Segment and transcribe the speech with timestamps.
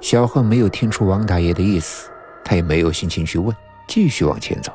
[0.00, 2.10] 小贺没有听出王大爷的意思，
[2.44, 3.54] 他也没有心情去问，
[3.86, 4.72] 继续往前走。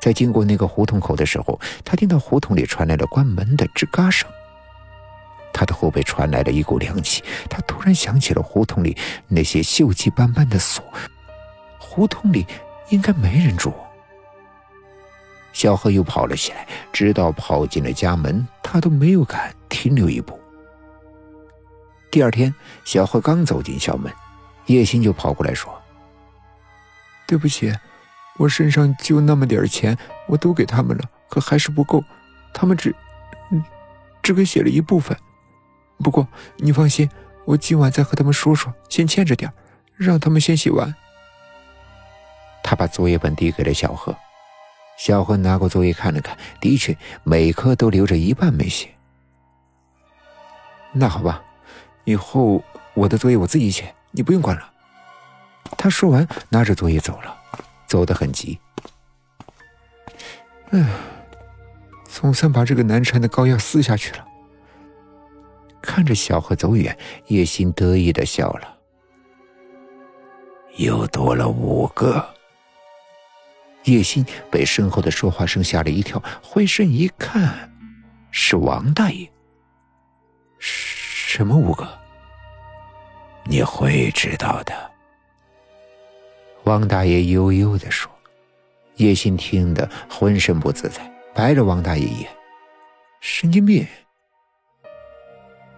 [0.00, 4.28] 在经过那个胡同口的时候，他听到胡同里传来了关门的吱嘎声。
[5.52, 10.84] 他的后背传来了一股凉气，他突然想起了胡同里那些锈迹斑斑的锁，
[11.78, 12.46] 胡同里
[12.90, 13.72] 应该没人住。
[15.52, 20.38] 小贺又跑了起来，直到跑进了家门，他都没有敢停留一步。
[22.10, 22.54] 第二天，
[22.84, 24.12] 小贺刚走进校门，
[24.68, 25.72] 叶欣就跑过来说
[27.26, 27.74] ：“对不起，
[28.36, 29.96] 我身上就那么点钱，
[30.28, 32.02] 我都给他们了，可还是不够，
[32.54, 32.94] 他们只，
[34.22, 35.16] 只给写了一部分。
[35.98, 36.26] 不过
[36.58, 37.08] 你放心，
[37.44, 39.52] 我今晚再和他们说说，先欠着点
[39.96, 40.94] 让他们先写完。”
[42.62, 44.14] 他把作业本递给了小贺。
[44.98, 48.90] 小贺拿过作业看了看，的确每科都留着一半没写。
[50.92, 51.42] 那好吧，
[52.04, 52.62] 以后
[52.94, 54.68] 我的作业我自己写，你不用管了。
[55.76, 57.38] 他说完，拿着作业走了，
[57.86, 58.58] 走得很急。
[60.70, 60.84] 哎，
[62.04, 64.26] 总算把这个难缠的膏药撕下去了。
[65.80, 68.76] 看着小何走远，叶心得意的笑了。
[70.78, 72.34] 又多了五个。
[73.84, 77.72] 叶心被身后的说话声吓了一跳，回身一看，
[78.32, 79.30] 是王大爷。
[80.58, 81.88] 什么五个？
[83.48, 84.74] 你会知道的。
[86.64, 88.10] 王大爷悠悠的说。
[88.96, 92.28] 叶心听得浑身不自在，白了王大爷一眼
[93.22, 93.86] ：“神经病。”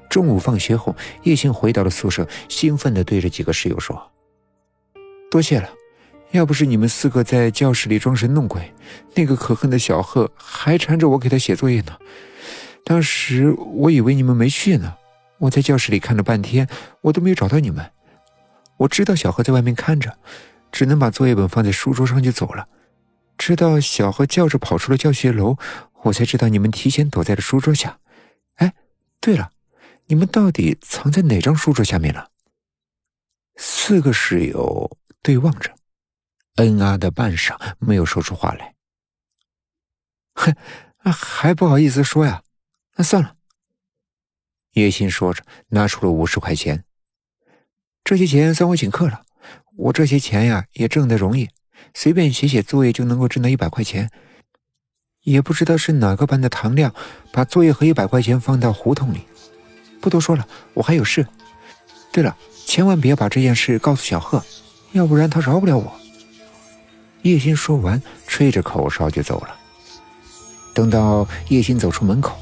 [0.09, 4.11] 中午放学后，叶心回到了宿舍，兴奋的对着几个室友说
[5.31, 5.69] ：“多谢了。”
[6.33, 8.73] 要不是你们四个在教室里装神弄鬼，
[9.15, 11.99] 那个可恨的小贺还缠着我给他写作业呢。
[12.87, 14.97] 当时我以为你们没去呢，
[15.41, 16.69] 我在教室里看了半天，
[17.01, 17.93] 我都没有找到你们。
[18.77, 20.19] 我知道小何在外面看着，
[20.71, 22.69] 只能把作业本放在书桌上就走了。
[23.37, 25.57] 直到小何叫着跑出了教学楼，
[26.03, 27.99] 我才知道你们提前躲在了书桌下。
[28.57, 28.75] 哎，
[29.21, 29.51] 对了，
[30.07, 32.31] 你们到底藏在哪张书桌下面了？
[33.57, 35.75] 四个室友对望着。
[36.57, 38.75] 嗯啊的半晌，没有说出话来。
[40.35, 40.55] 哼，
[41.13, 42.43] 还不好意思说呀？
[42.97, 43.37] 那算了。
[44.75, 46.85] 叶心说着，拿出了五十块钱。
[48.05, 49.23] 这些钱算我请客了。
[49.77, 51.49] 我这些钱呀，也挣得容易，
[51.95, 54.11] 随便写写作业就能够挣到一百块钱。
[55.23, 56.95] 也不知道是哪个班的唐亮，
[57.33, 59.21] 把作业和一百块钱放到胡同里。
[60.01, 61.27] 不多说了，我还有事。
[62.13, 64.43] 对了，千万别把这件事告诉小贺，
[64.93, 65.93] 要不然他饶不了我。
[67.23, 69.55] 叶心说完，吹着口哨就走了。
[70.75, 72.39] 等到叶心走出门口，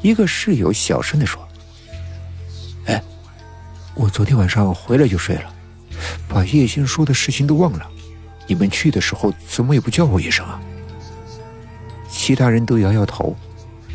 [0.00, 1.46] 一个室友小声的说：“，
[3.94, 5.54] 我昨天晚上回来就睡了，
[6.28, 7.86] 把叶心说的事情都忘了。
[8.46, 10.60] 你们去的时候怎么也不叫我一声啊？”
[12.10, 13.36] 其他人都摇摇头，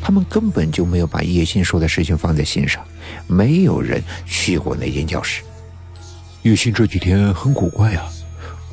[0.01, 2.83] 他们根本就没有把叶心说的事情放在心上，
[3.27, 5.43] 没有人去过那间教室。
[6.43, 8.03] 叶心这几天很古怪呀。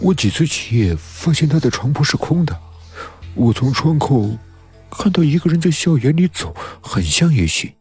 [0.00, 2.58] 我几次起夜，发现他的床铺是空的。
[3.34, 4.30] 我从窗口
[4.90, 7.72] 看到一个人在校园里走，很像叶心。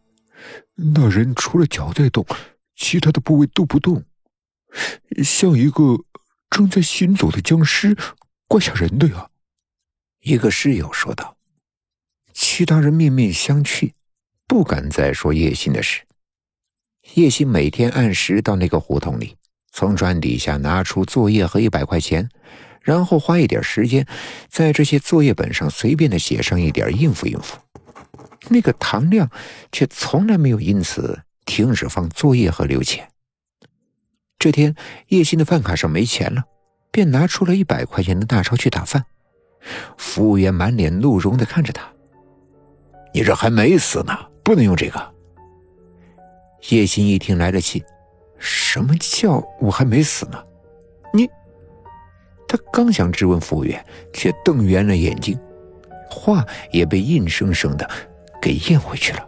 [0.74, 2.24] 那人除了脚在动，
[2.76, 4.04] 其他的部位都不动，
[5.22, 5.98] 像一个
[6.50, 7.96] 正在行走的僵尸，
[8.46, 9.28] 怪吓人的呀。
[10.20, 11.36] 一个室友说道。
[12.32, 13.92] 其他人面面相觑，
[14.46, 16.02] 不敢再说叶心的事。
[17.14, 19.36] 叶心每天按时到那个胡同里。
[19.70, 22.28] 从砖底下拿出作业和一百块钱，
[22.80, 24.06] 然后花一点时间，
[24.48, 27.58] 在这些作业本上随便的写上一点，应付应付。
[28.48, 29.28] 那个唐亮
[29.72, 33.08] 却从来没有因此停止放作业和留钱。
[34.38, 34.74] 这天，
[35.08, 36.44] 叶欣的饭卡上没钱了，
[36.90, 39.04] 便拿出了一百块钱的大钞去打饭。
[39.96, 41.82] 服务员满脸怒容的看着他
[43.14, 44.12] ：“你这还没死呢，
[44.42, 45.14] 不能用这个。”
[46.68, 47.82] 叶欣一听来了气。
[48.36, 50.44] 什么叫我还没死呢？
[51.14, 51.26] 你，
[52.46, 53.82] 他刚想质问服务员，
[54.12, 55.38] 却瞪圆了眼睛，
[56.10, 57.88] 话也被硬生生的
[58.42, 59.26] 给咽回去了，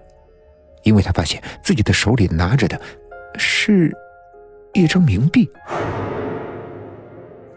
[0.86, 2.80] 因为他发现自己的手里拿着的
[3.36, 3.92] 是
[4.72, 5.50] 一张冥币。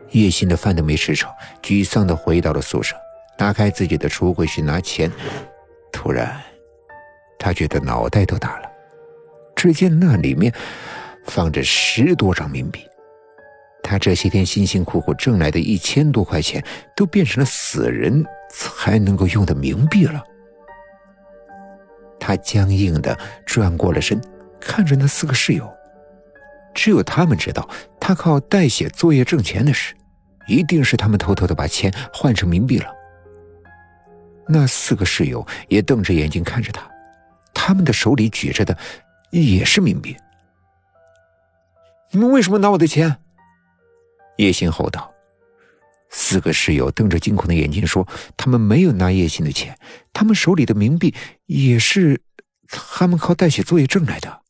[0.09, 1.31] 叶心的饭都没吃成，
[1.61, 2.95] 沮丧的回到了宿舍，
[3.37, 5.11] 打开自己的橱柜去拿钱，
[5.91, 6.41] 突然，
[7.37, 8.69] 他觉得脑袋都大了，
[9.55, 10.51] 只见那里面。
[11.25, 12.83] 放着十多张冥币，
[13.83, 16.63] 他这些天辛辛苦苦挣来的一千多块钱，
[16.95, 20.23] 都变成了死人才能够用的冥币了。
[22.29, 24.21] 他僵硬的转过了身，
[24.59, 25.67] 看着那四个室友，
[26.75, 27.67] 只有他们知道
[27.99, 29.95] 他靠代写作业挣钱的事，
[30.47, 32.85] 一定是他们偷偷的把钱换成冥币了。
[34.47, 36.87] 那四个室友也瞪着眼睛看着他，
[37.51, 38.77] 他们的手里举着的
[39.31, 40.15] 也是冥币。
[42.11, 43.17] 你们为什么拿我的钱？
[44.37, 45.11] 叶星吼道。
[46.09, 49.77] 四个室友瞪着惊恐的眼睛说：“他们没有拿叶星的钱，
[50.11, 51.13] 他们手里的冥币
[51.45, 52.21] 也是
[52.67, 54.41] 他们靠代写作业挣来的。”